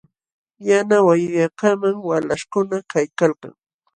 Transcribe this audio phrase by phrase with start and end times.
[0.69, 3.53] Yana wayayuqkamam walaśhkuna kaykalkan.